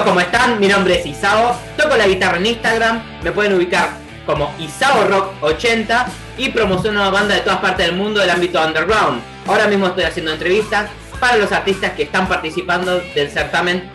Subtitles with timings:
[0.00, 0.58] ¿cómo están?
[0.58, 3.90] Mi nombre es Isao, toco la guitarra en Instagram, me pueden ubicar
[4.24, 6.06] como Isao Rock 80
[6.38, 9.20] y promociono una banda de todas partes del mundo del ámbito underground.
[9.46, 10.88] Ahora mismo estoy haciendo entrevistas
[11.20, 13.90] para los artistas que están participando del certamen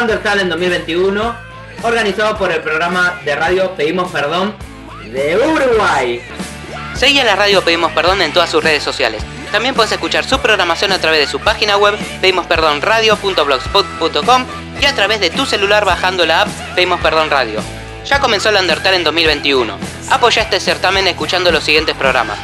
[0.00, 1.36] Undertale en 2021,
[1.82, 4.54] organizado por el programa de radio Pedimos Perdón
[5.04, 6.22] de Uruguay.
[6.94, 9.22] Seguí a la radio Pedimos Perdón en todas sus redes sociales.
[9.50, 15.20] También puedes escuchar su programación a través de su página web pedimosperdonradio.blogspot.com y a través
[15.20, 17.60] de tu celular bajando la app Pedimos Perdón Radio.
[18.04, 19.78] Ya comenzó el Undertale en 2021.
[20.10, 22.36] Apoya este certamen escuchando los siguientes programas.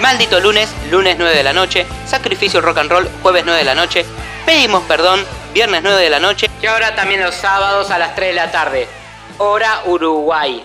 [0.00, 3.74] Maldito lunes, lunes 9 de la noche, Sacrificio Rock and Roll, jueves 9 de la
[3.74, 4.06] noche,
[4.46, 8.28] Pedimos Perdón, viernes 9 de la noche y ahora también los sábados a las 3
[8.28, 8.88] de la tarde.
[9.38, 10.64] Hora Uruguay.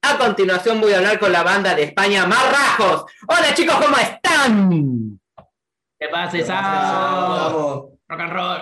[0.00, 3.04] A continuación voy a hablar con la banda de España Marrajos.
[3.28, 5.20] Hola chicos, ¿cómo están?
[6.00, 7.91] ¿Qué pasa, Isao?
[8.12, 8.60] Rock and roll.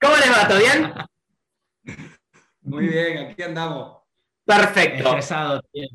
[0.00, 0.46] ¿Cómo les va?
[0.46, 0.92] ¿Todo bien?
[2.60, 3.98] Muy bien, aquí andamos.
[4.44, 5.08] Perfecto.
[5.08, 5.88] Estresado, tío.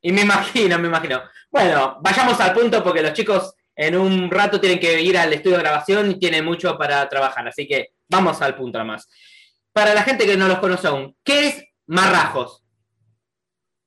[0.00, 1.22] Y me imagino, me imagino.
[1.50, 5.58] Bueno, vayamos al punto porque los chicos en un rato tienen que ir al estudio
[5.58, 7.48] de grabación y tienen mucho para trabajar.
[7.48, 9.06] Así que vamos al punto nada más.
[9.70, 12.64] Para la gente que no los conoce aún, ¿qué es Marrajos?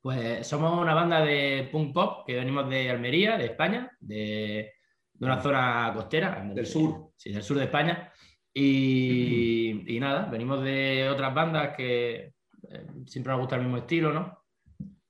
[0.01, 4.76] Pues somos una banda de punk pop que venimos de Almería, de España, de,
[5.19, 6.43] de una zona costera.
[6.53, 7.11] Del sur.
[7.15, 8.11] Sí, del sur de España.
[8.53, 12.33] Y, y nada, venimos de otras bandas que
[12.69, 14.45] eh, siempre nos gusta el mismo estilo, ¿no?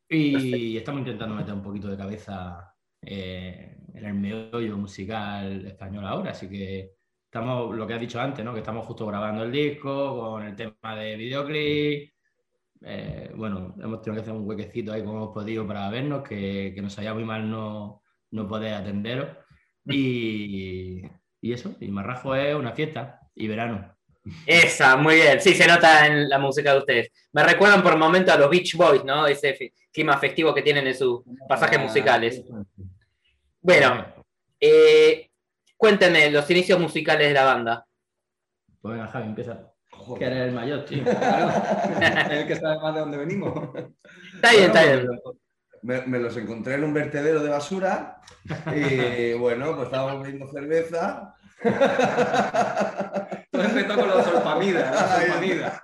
[0.10, 6.32] Y estamos intentando meter un poquito de cabeza eh, en el meollo musical español ahora,
[6.32, 6.92] así que
[7.26, 8.54] estamos, lo que has dicho antes, ¿no?
[8.54, 12.14] Que estamos justo grabando el disco con el tema de videoclip.
[12.82, 16.72] Eh, bueno, hemos tenido que hacer un huequecito ahí como hemos podido para vernos, que,
[16.74, 19.30] que nos sabía muy mal no, no poder atenderos.
[19.90, 21.02] Y,
[21.42, 23.98] y eso, y Marrajo es una fiesta y verano.
[24.46, 25.40] Esa, muy bien.
[25.40, 27.12] Sí, se nota en la música de ustedes.
[27.32, 29.28] Me recuerdan por momento a los Beach Boys, ¿no?
[29.28, 32.44] Ese clima festivo que tienen en sus pasajes musicales.
[33.62, 34.06] Bueno,
[34.60, 35.30] eh,
[35.76, 37.88] cuéntenme los inicios musicales de la banda.
[38.82, 39.74] Pues venga, Javi, empieza.
[40.18, 41.04] Que eres el mayor, tío.
[41.18, 41.52] Claro.
[42.32, 43.70] el que sabe más de dónde venimos.
[44.36, 45.08] Está bien, está bien.
[45.84, 48.18] Me, me los encontré en un vertedero de basura
[48.76, 51.34] y bueno, pues estábamos bebiendo cerveza.
[53.52, 55.82] Todo empezó con los solpamidas, solpamida.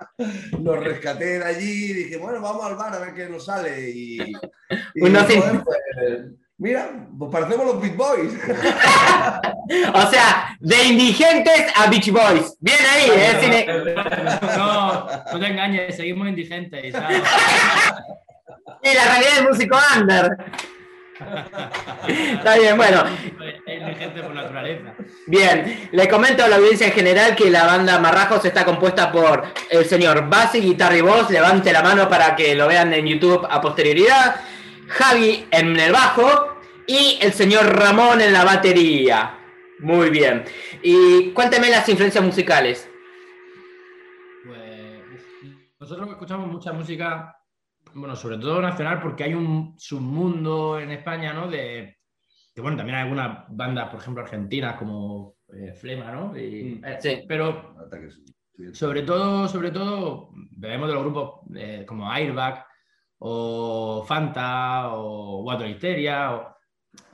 [0.62, 3.90] Los rescaté de allí y dije, bueno, vamos al bar a ver qué nos sale.
[3.90, 4.32] Y, y,
[5.00, 6.24] Uno joder, pues,
[6.58, 8.32] mira, pues parecemos los Big Boys.
[9.94, 12.54] O sea, de indigentes a Beach Boys.
[12.60, 13.38] Bien ahí, ¿eh?
[13.40, 13.66] Cine-
[14.58, 16.92] No, no te engañes, seguimos indigentes.
[16.92, 17.22] ¿sabes?
[18.84, 20.36] Y la realidad del músico under.
[22.06, 23.04] Está bien, bueno.
[23.66, 24.94] Es indigente por naturaleza.
[25.26, 29.44] Bien, le comento a la audiencia en general que la banda Marrajos está compuesta por
[29.70, 33.46] el señor Basi, guitarra y voz, levante la mano para que lo vean en YouTube
[33.48, 34.36] a posterioridad,
[34.88, 39.38] Javi en el bajo y el señor Ramón en la batería.
[39.78, 40.44] Muy bien.
[40.82, 42.88] Y cuénteme las influencias musicales.
[44.44, 44.60] Pues
[45.80, 47.33] nosotros escuchamos mucha música,
[47.94, 51.48] bueno, sobre todo nacional, porque hay un submundo en España, ¿no?
[51.48, 51.96] De
[52.54, 56.36] que bueno, también hay algunas bandas, por ejemplo, argentinas como eh, Flema, ¿no?
[56.38, 57.24] Y- Mm, eh, sí.
[57.26, 57.74] Pero
[58.72, 62.64] sobre todo, sobre todo, bebemos de los grupos eh, como Airbag
[63.18, 66.34] o Fanta o Water Histeria.
[66.34, 66.54] O...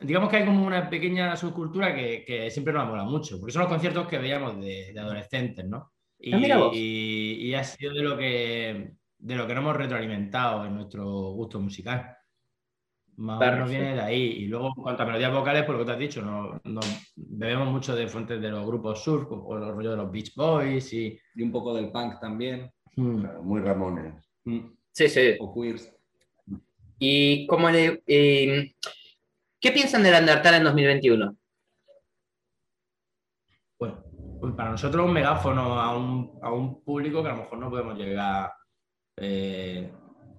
[0.01, 3.53] Digamos que hay como una pequeña subcultura que, que siempre nos ha molado mucho, porque
[3.53, 5.93] son los conciertos que veíamos de, de adolescentes, ¿no?
[6.19, 6.73] Y, Ah, mira vos.
[6.75, 11.05] y- y ha sido de lo que de lo que nos hemos retroalimentado en nuestro
[11.33, 12.17] gusto musical.
[13.17, 14.23] Más o menos viene de ahí.
[14.23, 16.81] Y luego, en cuanto a melodías vocales, por lo que te has dicho, no, no-
[17.17, 20.93] bebemos mucho de fuentes de los grupos surf o los rollos de los Beach Boys
[20.95, 22.73] y, Y un poco del punk también.
[22.95, 24.15] Claro, Muy Ramones.
[24.45, 24.61] Mm.
[24.93, 25.37] Sí, sí.
[25.39, 25.95] O queers.
[26.99, 28.75] ¿Y cómo le, eh,
[29.61, 31.37] qué piensan del Undertale en 2021?
[33.79, 34.03] Bueno,
[34.41, 37.71] pues para nosotros un megáfono a un, a un público que a lo mejor no
[37.71, 38.53] podemos llegar,
[39.21, 39.91] eh,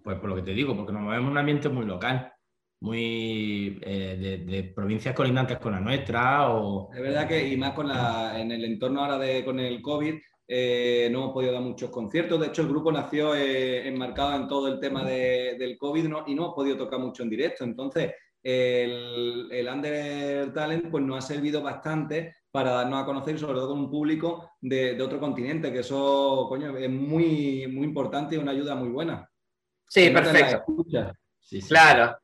[0.03, 2.33] pues por lo que te digo, porque nos movemos en un ambiente muy local,
[2.81, 6.91] muy eh, de, provincias colindantes con la nuestra o...
[6.93, 10.15] Es verdad que, y más con la, en el entorno ahora de, con el COVID,
[10.47, 12.39] eh, no hemos podido dar muchos conciertos.
[12.39, 16.23] De hecho, el grupo nació enmarcado en todo el tema de- del COVID ¿no?
[16.27, 17.63] y no hemos podido tocar mucho en directo.
[17.63, 18.13] Entonces,
[18.43, 23.69] el, el Under Talent pues, nos ha servido bastante para darnos a conocer, sobre todo
[23.69, 28.37] con un público de, de otro continente, que eso, coño, es muy, muy importante y
[28.39, 29.29] una ayuda muy buena.
[29.87, 30.63] Sí, Que perfecto.
[31.39, 31.67] Sí, sí.
[31.67, 32.17] Claro.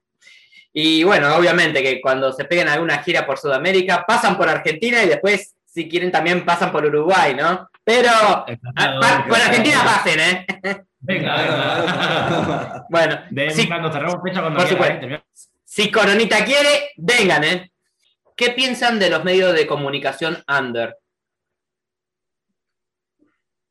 [0.74, 5.08] Y bueno, obviamente que cuando se peguen alguna gira por Sudamérica, pasan por Argentina y
[5.08, 7.68] después, si quieren, también pasan por Uruguay, ¿no?
[7.84, 8.10] Pero
[8.76, 9.38] ah, por.
[9.38, 10.46] Argentina pasen, ¿eh?
[11.00, 12.86] Venga, venga.
[12.90, 15.08] Bueno, De sí, cuando cerramos fecha cuando Por quiera, supuesto.
[15.16, 15.24] ¿eh?
[15.64, 17.72] Si Coronita quiere, vengan, ¿eh?
[18.38, 20.96] ¿Qué piensan de los medios de comunicación under?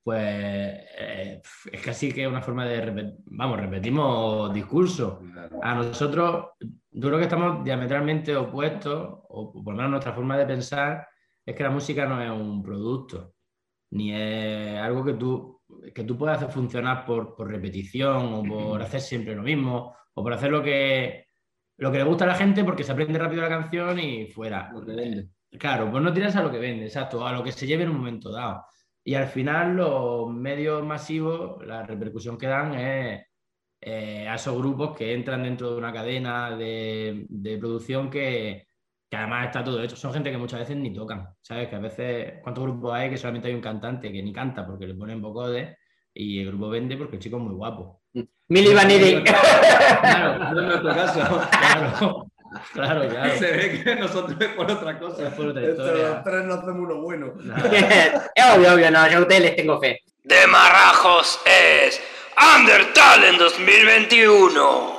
[0.03, 1.41] Pues eh,
[1.71, 5.21] es casi que una forma de repetir, vamos, repetimos discurso.
[5.63, 10.47] A nosotros, yo creo que estamos diametralmente opuestos, o por lo menos nuestra forma de
[10.47, 11.07] pensar
[11.45, 13.35] es que la música no es un producto,
[13.93, 15.63] ni es algo que tú,
[15.95, 20.25] que tú puedas hacer funcionar por, por repetición o por hacer siempre lo mismo, o
[20.25, 21.25] por hacer lo que,
[21.78, 24.70] lo que le gusta a la gente porque se aprende rápido la canción y fuera.
[24.73, 25.28] Lo que vende.
[25.58, 27.90] Claro, pues no tiras a lo que vende, exacto, a lo que se lleve en
[27.90, 28.64] un momento dado.
[29.05, 33.23] Y al final los medios masivos, la repercusión que dan es
[33.81, 38.67] eh, a esos grupos que entran dentro de una cadena de, de producción que,
[39.08, 39.96] que además está todo hecho.
[39.96, 41.69] Son gente que muchas veces ni tocan, ¿sabes?
[41.69, 44.87] Que a veces, ¿cuántos grupos hay que solamente hay un cantante que ni canta porque
[44.87, 45.76] le ponen vocode
[46.12, 48.02] y el grupo vende porque el chico es muy guapo?
[48.49, 49.23] Mili Vanilli.
[49.25, 51.21] Claro, No es nuestro caso.
[51.51, 52.27] claro,
[52.73, 53.39] claro, claro.
[53.39, 55.31] Se ve que nosotros es por otra Es cosa.
[55.37, 56.23] por otra Entre los historia.
[56.25, 57.33] tres no hacemos uno bueno.
[58.35, 60.01] es obvio, obvio, no, yo a ustedes les tengo fe.
[60.23, 62.01] De Marrajos es
[62.59, 64.97] Undertale en 2021.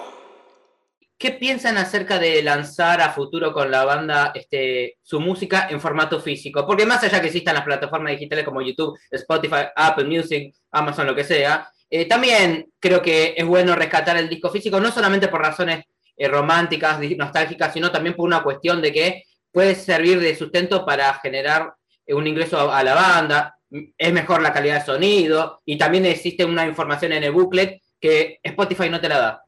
[1.19, 6.19] ¿Qué piensan acerca de lanzar a futuro con la banda este, su música en formato
[6.21, 6.65] físico?
[6.67, 11.15] Porque más allá que existan las plataformas digitales como YouTube, Spotify, Apple Music, Amazon, lo
[11.15, 15.41] que sea, eh, también creo que es bueno rescatar el disco físico, no solamente por
[15.41, 15.85] razones
[16.15, 21.13] eh, románticas, nostálgicas, sino también por una cuestión de que puede servir de sustento para
[21.15, 21.73] generar
[22.05, 23.53] eh, un ingreso a, a la banda,
[23.97, 28.39] es mejor la calidad de sonido y también existe una información en el booklet que
[28.43, 29.43] Spotify no te la da.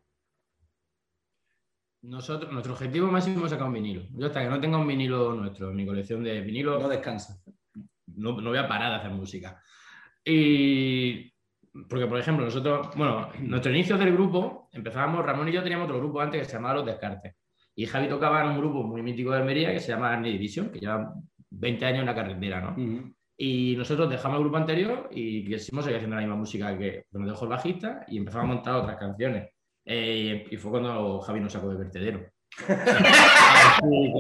[2.01, 4.03] Nosotros, nuestro objetivo máximo es sacar un vinilo.
[4.12, 7.42] Yo hasta que no tenga un vinilo nuestro, mi colección de vinilo, No descansa.
[8.07, 9.62] no, no voy a parar de hacer música.
[10.24, 11.31] Y
[11.87, 15.99] porque, por ejemplo, nosotros, bueno, nuestro inicio del grupo, empezábamos, Ramón y yo teníamos otro
[15.99, 17.35] grupo antes que se llamaba Los Descartes.
[17.75, 20.69] Y Javi tocaba en un grupo muy mítico de Almería que se llama Army Division,
[20.69, 21.13] que lleva
[21.51, 22.71] 20 años en la carretera, ¿no?
[22.71, 23.13] Ujú.
[23.37, 27.25] Y nosotros dejamos el grupo anterior y quisimos seguir haciendo la misma música que nos
[27.27, 29.49] dejó el bajista y empezamos a montar otras canciones.
[29.85, 32.19] Eh, y fue cuando Javi nos sacó de vertedero.
[32.67, 34.13] Así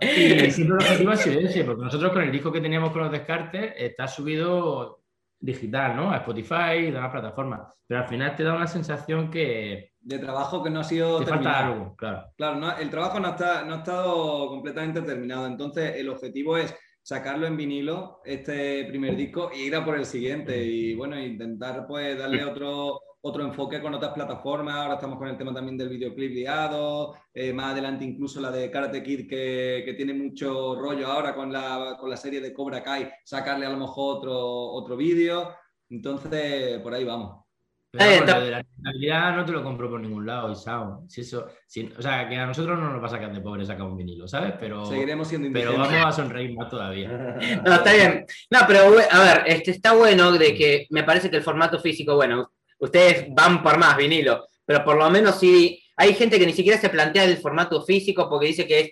[0.00, 2.90] que- Y siempre el objetivo ha sido ese, porque nosotros con el disco que teníamos
[2.92, 4.99] con los descartes está subido
[5.40, 6.10] digital, ¿no?
[6.12, 7.60] A Spotify y demás plataformas.
[7.86, 11.26] Pero al final te da una sensación que De trabajo que no ha sido te
[11.26, 11.72] falta terminado.
[11.74, 12.26] algo, claro.
[12.36, 15.46] Claro, no- el trabajo no, está, no ha estado completamente terminado.
[15.46, 20.04] Entonces, el objetivo es sacarlo en vinilo, este primer disco, e ir a por el
[20.06, 20.62] siguiente.
[20.64, 24.76] Y bueno, intentar pues darle otro, otro enfoque con otras plataformas.
[24.76, 27.14] Ahora estamos con el tema también del videoclip liado.
[27.34, 31.52] eh, más adelante incluso la de Karate Kid, que, que tiene mucho rollo ahora con
[31.52, 35.54] la, con la serie de Cobra Kai, sacarle a lo mejor otro, otro vídeo.
[35.90, 37.44] Entonces, por ahí vamos.
[37.92, 41.02] Pero Eh, de la Navidad no te lo compro por ningún lado, Isao.
[41.08, 43.66] Si eso, si- o sea, que a nosotros no nos va a sacar de pobre
[43.66, 44.54] sacar un vinilo, ¿sabes?
[44.60, 47.08] Pero, Seguiremos siendo pero vamos a sonreír más todavía.
[47.66, 48.24] No, está bien.
[48.50, 48.80] No, pero
[49.10, 53.26] a ver, este, está bueno de que me parece que el formato físico, bueno, ustedes
[53.30, 56.88] van por más vinilo, pero por lo menos sí, hay gente que ni siquiera se
[56.88, 58.90] plantea el formato físico porque dice que es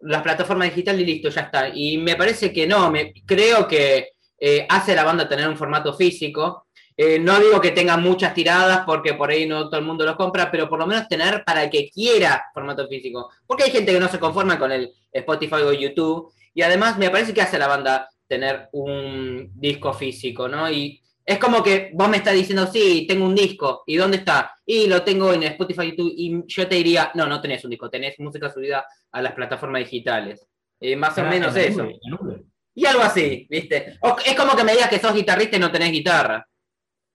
[0.00, 1.68] las plataformas digitales y listo, ya está.
[1.72, 5.94] Y me parece que no, me, creo que eh, hace la banda tener un formato
[5.94, 6.66] físico.
[6.96, 10.16] Eh, no digo que tenga muchas tiradas porque por ahí no todo el mundo lo
[10.16, 13.30] compra, pero por lo menos tener para el que quiera formato físico.
[13.46, 16.32] Porque hay gente que no se conforma con el Spotify o YouTube.
[16.54, 20.70] Y además me parece que hace la banda tener un disco físico, ¿no?
[20.70, 24.50] Y es como que vos me estás diciendo, sí, tengo un disco, ¿y dónde está?
[24.64, 27.70] Y lo tengo en Spotify y YouTube, y yo te diría, no, no tenés un
[27.70, 30.46] disco, tenés música subida a las plataformas digitales.
[30.80, 31.82] Eh, más o Ah, menos en eso.
[31.82, 32.44] nube, en nube.
[32.74, 33.98] Y algo así, ¿viste?
[34.00, 36.46] O- es como que me digas que sos guitarrista y no tenés guitarra,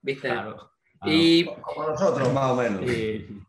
[0.02, 0.30] ¿viste?
[0.30, 0.72] Claro.
[1.06, 2.82] Y Como nosotros, más o menos.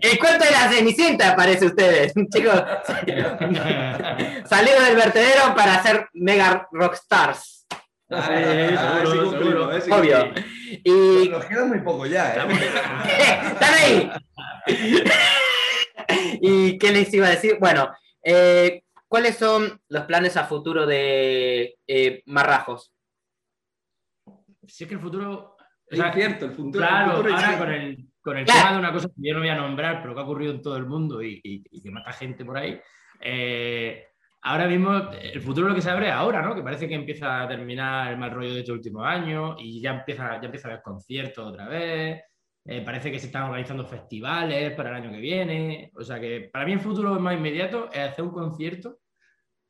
[0.00, 2.54] El cuento de la Cenicienta parece ustedes, chicos.
[4.48, 7.59] Salieron del vertedero para ser mega rockstars.
[8.10, 8.32] Ah, Sí,
[8.76, 9.72] ah, seguro, sí cumplimos, seguro.
[9.72, 10.34] eh, sí Obvio.
[10.84, 12.38] Y Nos queda muy poco ya, ¿eh?
[13.52, 14.10] ¡Están ahí!
[16.40, 17.56] ¿Y qué les iba a decir?
[17.60, 17.90] Bueno,
[18.24, 22.92] eh, ¿cuáles son los planes a futuro de eh, Marrajos?
[24.66, 25.56] Si es que el futuro.
[25.56, 25.56] o
[25.88, 26.84] Es sea, incierto, el futuro.
[26.84, 28.60] el Claro, futuro ahora con el, con el Claro.
[28.60, 30.62] tema de una cosa que yo no voy a nombrar, pero que ha ocurrido en
[30.62, 32.80] todo el mundo y, y- y que mata gente por ahí.
[33.20, 34.06] eh,
[34.42, 36.54] ahora mismo, el futuro lo que se abre es ahora, ¿no?
[36.54, 39.90] Que parece que empieza a terminar el mal rollo de estos últimos años y ya
[39.92, 42.22] empieza, ya empieza a haber conciertos otra vez.
[42.66, 45.90] eh, parece que se están organizando festivales para el año que viene.
[45.96, 48.98] O sea que para mí el futuro más inmediato es hacer un concierto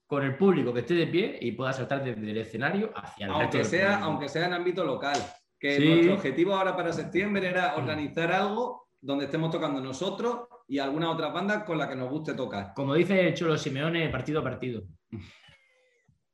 [0.07, 3.33] con el público que esté de pie y pueda saltar desde el escenario hacia el
[3.33, 5.17] Aunque sea, aunque sea en ámbito local.
[5.59, 5.89] Que Sí.
[5.89, 11.33] nuestro objetivo ahora para septiembre era organizar algo donde estemos tocando nosotros y algunas otras
[11.33, 12.73] bandas con las que nos guste tocar.
[12.75, 14.83] Como dice el Cholo Simeone, partido a partido.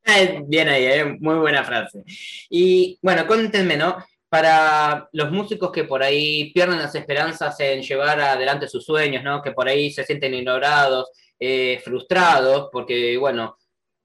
[0.04, 2.02] Eh, Bien ahí, eh, muy buena frase.
[2.50, 3.96] Y bueno, cuéntenme, ¿no?
[4.28, 9.40] Para los músicos que por ahí pierden las esperanzas en llevar adelante sus sueños, ¿no?
[9.40, 13.56] Que por ahí se sienten ignorados, eh, frustrados, porque, bueno,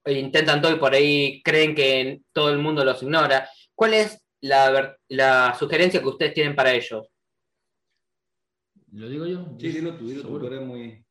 [0.05, 3.47] intentan todo y por ahí creen que todo el mundo los ignora.
[3.75, 7.10] ¿Cuál es la, la sugerencia que ustedes tienen para ellos?
[8.91, 9.55] ¿Lo digo yo?
[9.60, 11.05] Sí, dilo tú, dilo tú, tú eres muy...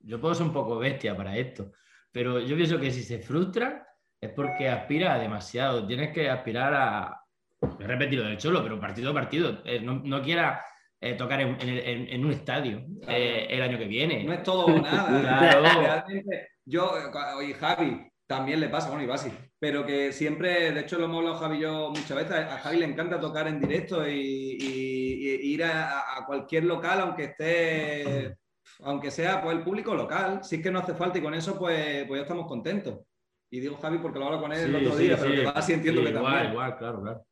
[0.00, 1.72] Yo puedo ser un poco bestia para esto,
[2.12, 3.86] pero yo pienso que si se frustra
[4.20, 5.86] es porque aspira a demasiado.
[5.86, 7.20] Tienes que aspirar a.
[7.80, 9.62] He repetido del cholo, pero partido a partido.
[9.64, 10.62] Eh, no, no quiera
[11.00, 14.22] eh, tocar en, en- en- un estadio eh, el año que viene.
[14.24, 15.20] No es todo o nada.
[15.22, 15.80] Claro.
[15.82, 16.92] Realmente, yo,
[17.46, 21.18] y Javi, también le pasa, bueno, y Basi, pero que siempre, de hecho lo hemos
[21.18, 24.95] hablado Javi y yo muchas veces, a Javi le encanta tocar en directo y- y
[25.42, 28.36] ir a, a cualquier local, aunque esté,
[28.80, 31.58] aunque sea pues el público local, si es que no hace falta y con eso
[31.58, 33.00] pues, pues ya estamos contentos.
[33.50, 35.22] Y digo Javi porque lo hablo con él el Sí, otro sí, día, sí.
[35.22, 36.52] pero que Basi entiendo Sí, que igual, también.
[36.52, 37.26] igual, claro, claro.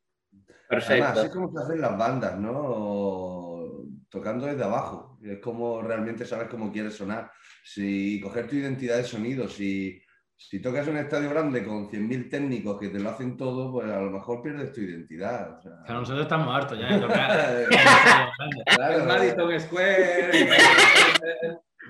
[0.69, 3.85] Además, así es como se hacen las bandas, ¿no?
[4.09, 5.17] Tocando desde abajo.
[5.21, 7.31] Es como realmente sabes cómo quieres sonar.
[7.63, 10.01] Si coger tu identidad de sonido, si,
[10.37, 13.99] si tocas un estadio grande con 100.000 técnicos que te lo hacen todo, pues a
[14.01, 15.57] lo mejor pierdes tu identidad.
[15.57, 15.71] o sea.
[15.87, 17.65] Nosotros estamos hartos ya de tocar.
[18.75, 20.47] Claro, El Madison Square.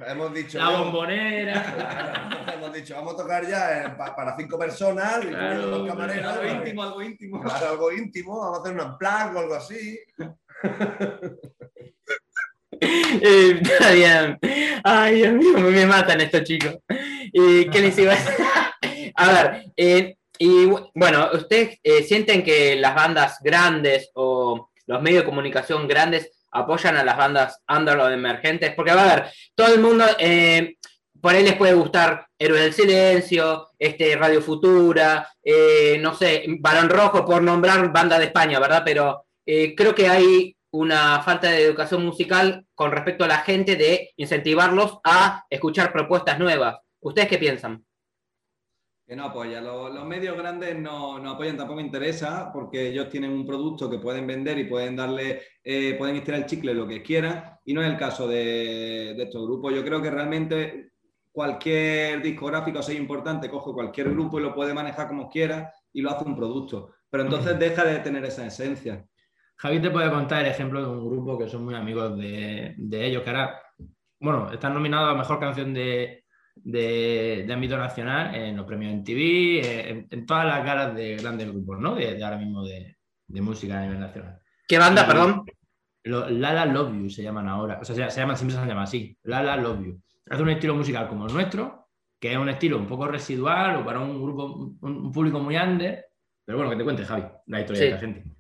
[0.08, 0.58] hemos dicho.
[0.60, 2.30] La bombonera.
[2.54, 5.88] Hemos dicho, vamos a tocar ya eh, pa- para cinco personas, y Claro, poniendo dos
[5.88, 7.42] camareros, algo pues, íntimo, algo íntimo.
[7.42, 10.00] claro, algo íntimo, vamos a hacer un unplug o algo así.
[12.82, 14.38] Eh, está bien.
[14.84, 16.76] Ay, Dios mío, me matan estos chicos.
[17.38, 18.34] ¿Y qué les iba a decir?
[19.18, 25.02] A ver, eh, y bu- bueno, ¿ustedes eh, sienten que las bandas grandes o los
[25.02, 28.74] medios de comunicación grandes apoyan a las bandas under o emergentes?
[28.74, 30.76] Porque, a ver, todo el mundo, eh,
[31.22, 35.28] por ahí les puede gustar Héroes del Silencio, este, Radio Futura,
[36.00, 38.84] no sé, Balón Rojo, por nombrar banda de España, ¿verdad?
[38.86, 44.12] Pero creo que hay una falta de educación musical con respecto a la gente de
[44.18, 46.76] incentivarlos a escuchar propuestas nuevas.
[47.06, 47.86] ¿Ustedes qué piensan?
[49.06, 49.62] Que no apoya.
[49.62, 53.88] Los, los medios grandes no, no apoyan, tampoco me interesa, porque ellos tienen un producto
[53.88, 57.76] que pueden vender y pueden darle, eh, pueden estirar el chicle lo que quieran, y
[57.76, 59.76] no es el caso de, de estos grupos.
[59.76, 60.94] Yo creo que realmente
[61.32, 66.10] cualquier discográfico, sea importante, coge cualquier grupo y lo puede manejar como quiera y lo
[66.10, 66.96] hace un producto.
[67.12, 69.06] Pero entonces deja de tener esa esencia.
[69.58, 73.06] Javi te puede contar el ejemplo de un grupo que son muy amigos de, de
[73.06, 73.62] ellos, que ahora,
[74.20, 76.25] bueno, están nominados a Mejor Canción de,
[76.56, 81.16] de, de ámbito nacional en los premios MTV, eh, en, en todas las galas de
[81.18, 81.96] grandes grupos, ¿no?
[81.96, 82.98] De, de ahora mismo de,
[83.28, 84.40] de música a nivel nacional.
[84.68, 85.44] ¿Qué banda, Y- perdón?
[86.04, 88.84] Lo- Lala Love You se llaman ahora, o sea, se, se llaman, siempre se llaman
[88.84, 90.02] así, Lala Love You.
[90.30, 91.88] Hace un estilo musical como el nuestro,
[92.20, 95.58] que es un estilo un poco residual o para un grupo, un, un público muy
[95.58, 96.06] under,
[96.46, 97.88] pero bueno, que te cuente, Javi, la historia Sí.
[97.88, 98.32] de esta gente.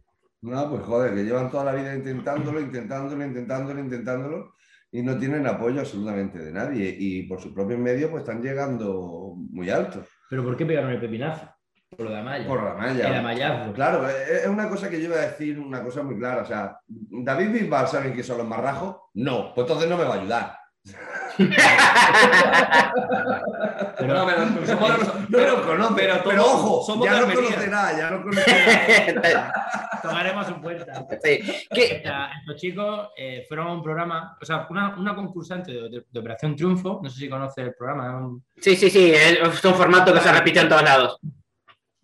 [0.41, 4.53] No, pues joder, que llevan toda la vida intentándolo, intentándolo, intentándolo, intentándolo
[4.95, 6.95] y no tienen apoyo absolutamente de nadie.
[6.97, 10.05] Y por sus propios medios, pues están llegando muy alto.
[10.29, 11.49] ¿Pero por qué pegaron el pepinazo?
[11.89, 12.47] Por lo de Amaya.
[12.47, 13.65] Por la malla.
[13.65, 13.73] El.
[13.73, 16.43] Claro, es es una cosa que yo iba a decir, una cosa muy clara.
[16.43, 18.95] O sea, ¿David Bisbal saben quién son los marrajos?
[19.15, 20.57] No, pues entonces no me va a ayudar.
[23.97, 27.35] Pero- No, pero- pero somos- No lo conoce, pero pero, ojo, somos ya Almería.
[27.43, 29.53] conocerá, ya conocerá.
[30.01, 31.05] Tomaremos su puerta.
[31.23, 31.39] Sí.
[31.73, 31.97] ¿Qué?
[31.99, 35.89] O sea, estos chicos eh, fueron a un programa, o sea, una, una concursante de,
[35.89, 39.63] de- de Operación Triunfo, no sé si conoce el programa, un- Sí, sí, sí, es
[39.65, 41.19] un formato que se repite en todos lados.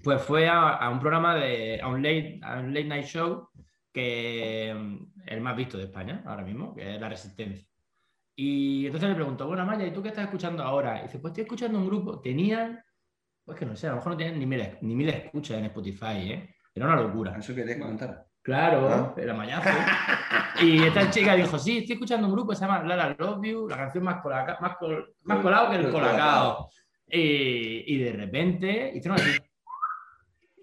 [0.03, 3.49] pues fue a, a un programa de, a un, late, a un late night show
[3.93, 4.97] que mm,
[5.27, 7.67] el más visto de España ahora mismo, que es La Resistencia.
[8.35, 10.99] Y entonces le preguntó, bueno, Maya, ¿y tú qué estás escuchando ahora?
[10.99, 12.81] Y dice, pues estoy escuchando un grupo, tenían,
[13.45, 15.65] pues que no sé, a lo mejor no tenían ni mil, ni mil escuchas en
[15.65, 16.55] Spotify, ¿eh?
[16.73, 17.35] Era una locura.
[17.37, 18.25] Eso quería comentar.
[18.41, 19.13] Claro, Ah.
[19.17, 19.69] era mayazo.
[20.63, 23.67] Y esta chica dijo, sí, estoy escuchando un grupo que se llama Lala Love You,
[23.67, 26.69] la canción más, colaca- más, col- más colado que el colacao.
[27.07, 29.37] Y, y de repente hicieron así.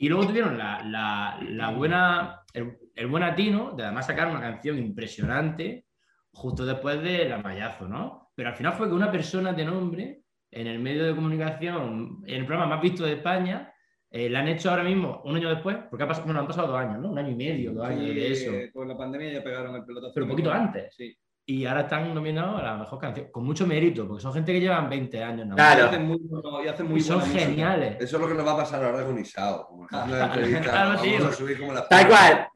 [0.00, 4.40] Y luego tuvieron la, la- la buena, el, el buen atino de además sacar una
[4.40, 5.84] canción impresionante
[6.32, 8.30] justo después de la mayazo, ¿no?
[8.34, 12.34] Pero al final fue que una persona de nombre en el medio de comunicación, en
[12.34, 13.72] el programa más visto de España,
[14.10, 16.68] eh, la han hecho ahora mismo, un año después, porque ha pasado, bueno, han pasado
[16.68, 17.10] dos años, ¿no?
[17.10, 18.50] Un año y medio, dos años de eso.
[18.52, 20.12] Sí, Con la pandemia ya pegaron el pelotazo.
[20.14, 20.94] Pero un poquito antes.
[20.94, 21.14] Sí.
[21.50, 24.60] Y ahora están nominados a la mejor canción, con mucho mérito, porque son gente que
[24.60, 25.46] llevan 20 años.
[25.46, 25.54] ¿no?
[25.56, 25.84] Claro.
[25.84, 26.18] Y hacen muy,
[26.62, 27.38] y hacen muy y son música.
[27.38, 27.96] geniales.
[28.00, 29.66] Eso es lo que nos va a pasar ahora con Isao.
[29.90, 32.48] Vamos a subir como la Tal cual.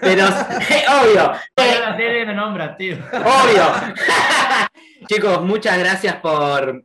[0.00, 0.24] Pero,
[1.02, 2.96] obvio, Vaya la tele me nombras, tío.
[3.12, 3.64] obvio.
[5.06, 6.82] Chicos, muchas gracias por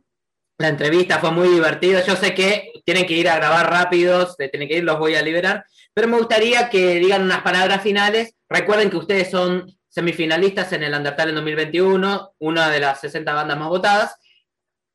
[0.58, 2.02] la entrevista, fue muy divertido.
[2.06, 5.14] Yo sé que tienen que ir a grabar rápidos, se tienen que ir, los voy
[5.14, 5.64] a liberar.
[5.94, 8.34] Pero me gustaría que digan unas palabras finales.
[8.46, 13.58] Recuerden que ustedes son semifinalistas en el Undertale en 2021, una de las 60 bandas
[13.58, 14.16] más votadas.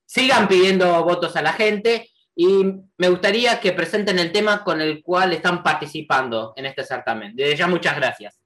[0.08, 2.64] Sigan pidiendo votos a la gente y
[2.98, 7.36] me gustaría que presenten el tema con el cual están participando en este certamen.
[7.36, 8.42] Desde ya, muchas gracias.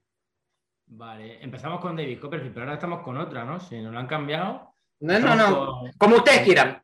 [0.88, 3.60] Vale, empezamos con David Copperfield, pero ahora estamos con otra, ¿no?
[3.60, 4.74] Si nos lo han cambiado.
[5.02, 5.56] No, no, no.
[5.82, 6.82] con- Como ustedes quieran.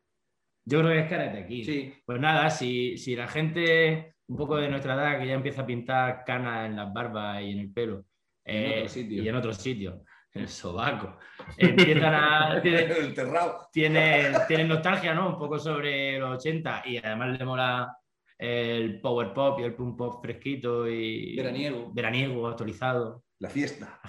[0.64, 1.64] Yo creo que es Karate Kid.
[1.64, 1.94] Sí.
[2.04, 5.66] Pues nada, si, si la gente un poco de nuestra edad que ya empieza a
[5.66, 8.04] pintar canas en las barbas y en el pelo,
[8.48, 9.24] En eh, otros sitios.
[9.24, 9.94] y en otros sitios,
[10.32, 11.18] en el sobaco,
[11.58, 12.60] empiezan a...
[12.62, 13.68] tienen, el terrao.
[13.72, 15.30] tienen, tienen nostalgia, ¿no?
[15.30, 17.96] Un poco sobre los 80 y además le mola
[18.38, 21.90] el power pop y el punk pop fresquito y Veraniego.
[21.92, 23.22] veraniego, actualizado.
[23.38, 24.00] La fiesta.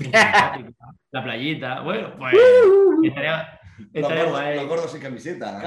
[1.11, 2.33] La playita, bueno, pues
[3.03, 4.55] estaría, Los estaría gordos, guay.
[4.57, 5.61] los gordos sin camiseta.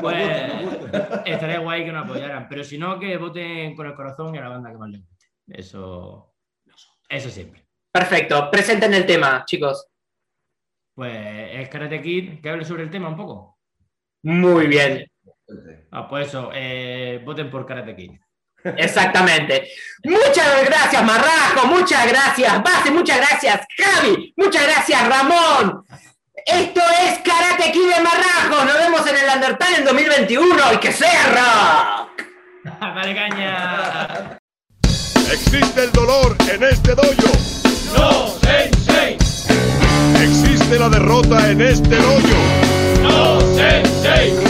[0.00, 0.28] Pues
[1.24, 4.42] estaría guay que nos apoyaran, pero si no, que voten con el corazón y a
[4.42, 5.25] la banda que más les guste.
[5.48, 6.34] Eso,
[7.08, 7.66] eso siempre.
[7.90, 8.50] Perfecto.
[8.50, 9.86] Presenten el tema, chicos.
[10.94, 11.14] Pues
[11.52, 13.58] es Karate Kid, que hable sobre el tema un poco.
[14.22, 15.06] Muy bien.
[15.92, 18.12] Ah, pues eso, eh, voten por Karate Kid.
[18.76, 19.68] Exactamente.
[20.04, 21.66] Muchas gracias, Marrajo.
[21.68, 22.90] Muchas gracias, Base.
[22.90, 24.34] Muchas gracias, Javi.
[24.36, 25.84] Muchas gracias, Ramón.
[26.44, 28.64] Esto es Karate Kid de Marrajo.
[28.64, 32.22] Nos vemos en el Undertale en 2021 y que sea rock.
[32.80, 34.38] ¡Dale caña!
[35.32, 37.32] Existe el dolor en este dojo.
[37.96, 39.16] ¡No, Sensei!
[40.22, 43.02] Existe la derrota en este dojo.
[43.02, 44.45] ¡No, Sensei!